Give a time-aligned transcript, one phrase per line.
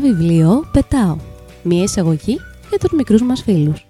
[0.00, 1.16] βιβλίο πετάω.
[1.62, 2.38] Μία εισαγωγή
[2.68, 3.86] για τους μικρούς μας φίλους.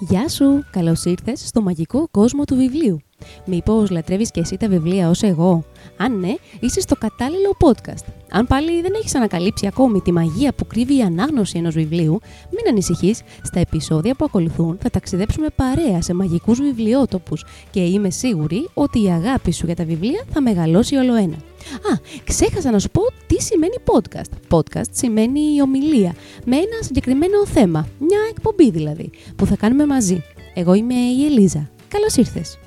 [0.00, 0.64] Γεια σου!
[0.70, 3.00] Καλώς ήρθες στο μαγικό κόσμο του βιβλίου.
[3.46, 5.64] Μήπως λατρεύεις και εσύ τα βιβλία ως εγώ;
[5.96, 8.04] Αν ναι, είσαι στο κατάλληλο podcast.
[8.30, 12.20] Αν πάλι δεν έχεις ανακαλύψει ακόμη τη μαγεία που κρύβει η ανάγνωση ενός βιβλίου,
[12.50, 13.22] μην ανησυχείς.
[13.42, 19.08] Στα επεισόδια που ακολουθούν θα ταξιδέψουμε παρέα σε μαγικούς βιβλιότοπους και είμαι σίγουρη ότι η
[19.08, 21.36] αγάπη σου για τα βιβλία θα μεγαλώσει όλο ένα.
[21.74, 24.56] Α, ξέχασα να σου πω τι σημαίνει podcast.
[24.58, 30.22] Podcast σημαίνει ομιλία, με ένα συγκεκριμένο θέμα, μια εκπομπή δηλαδή, που θα κάνουμε μαζί.
[30.54, 31.70] Εγώ είμαι η Ελίζα.
[31.88, 32.58] Καλώς ήρθες!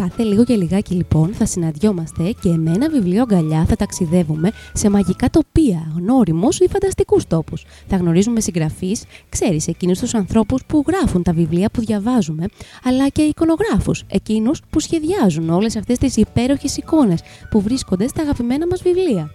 [0.00, 4.90] Κάθε λίγο και λιγάκι λοιπόν θα συναντιόμαστε και με ένα βιβλίο αγκαλιά θα ταξιδεύουμε σε
[4.90, 7.64] μαγικά τοπία, γνώριμους ή φανταστικούς τόπους.
[7.88, 12.44] Θα γνωρίζουμε συγγραφείς, ξέρεις, εκείνους τους ανθρώπους που γράφουν τα βιβλία που διαβάζουμε,
[12.84, 17.20] αλλά και εικονογράφους, εκείνους που σχεδιάζουν όλες αυτές τις υπέροχες εικόνες
[17.50, 19.34] που βρίσκονται στα αγαπημένα μας βιβλία.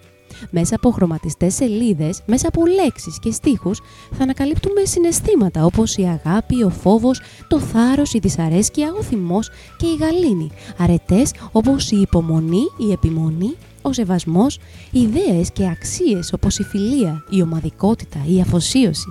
[0.50, 6.64] Μέσα από χρωματιστές σελίδες, μέσα από λέξεις και στίχους θα ανακαλύπτουμε συναισθήματα όπως η αγάπη,
[6.64, 10.52] ο φόβος, το θάρρος, η δυσαρέσκεια, ο θυμός και η γαλήνη.
[10.78, 14.60] Αρετές όπως η υπομονή, η επιμονή, ο σεβασμός,
[14.92, 19.08] ιδέες και αξίες όπως η φιλία, η ομαδικότητα, η αφοσίωση.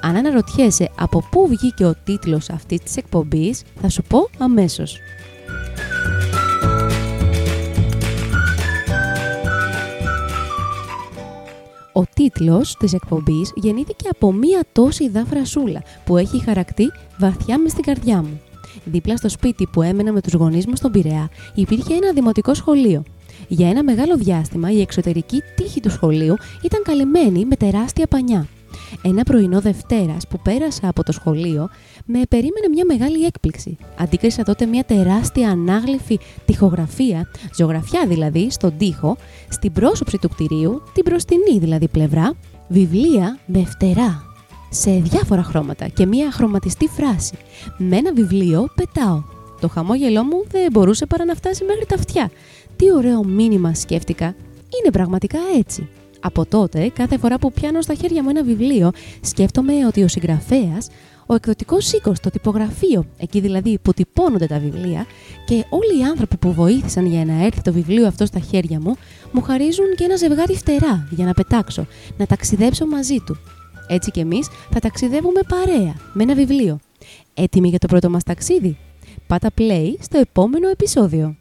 [0.00, 4.98] Αν αναρωτιέσαι από πού βγήκε ο τίτλος αυτής της εκπομπής, θα σου πω αμέσως.
[11.96, 17.84] Ο τίτλος της εκπομπής γεννήθηκε από μία τόση δάφρασούλα που έχει χαρακτή βαθιά μες στην
[17.84, 18.40] καρδιά μου.
[18.84, 23.02] Δίπλα στο σπίτι που έμενα με τους γονείς μου στον Πειραιά υπήρχε ένα δημοτικό σχολείο.
[23.48, 28.46] Για ένα μεγάλο διάστημα η εξωτερική τύχη του σχολείου ήταν καλυμμένη με τεράστια πανιά.
[29.02, 31.68] Ένα πρωινό Δευτέρας που πέρασα από το σχολείο,
[32.04, 33.76] με περίμενε μια μεγάλη έκπληξη.
[33.96, 39.16] Αντίκρισα τότε μια τεράστια ανάγλυφη τυχογραφία, ζωγραφιά δηλαδή, στον τοίχο,
[39.48, 42.32] στην πρόσωψη του κτηρίου, την μπροστινή δηλαδή πλευρά,
[42.68, 44.22] βιβλία με φτερά,
[44.70, 47.34] σε διάφορα χρώματα και μια χρωματιστή φράση.
[47.78, 49.22] Με ένα βιβλίο πετάω.
[49.60, 52.30] Το χαμόγελό μου δεν μπορούσε παρά να φτάσει μέχρι τα αυτιά.
[52.76, 54.26] Τι ωραίο μήνυμα σκέφτηκα.
[54.26, 55.88] Είναι πραγματικά έτσι.
[56.26, 58.90] Από τότε, κάθε φορά που πιάνω στα χέρια μου ένα βιβλίο,
[59.20, 60.88] σκέφτομαι ότι ο συγγραφέας,
[61.26, 65.06] ο εκδοτικός οίκος, το τυπογραφείο, εκεί δηλαδή που τυπώνονται τα βιβλία,
[65.46, 68.96] και όλοι οι άνθρωποι που βοήθησαν για να έρθει το βιβλίο αυτό στα χέρια μου,
[69.32, 71.86] μου χαρίζουν και ένα ζευγάρι φτερά για να πετάξω,
[72.16, 73.36] να ταξιδέψω μαζί του.
[73.88, 76.78] Έτσι κι εμείς θα ταξιδεύουμε παρέα με ένα βιβλίο.
[77.34, 78.78] Έτοιμοι για το πρώτο μας ταξίδι;
[79.26, 81.36] Πάτα play στο επόμενο επεισόδιο.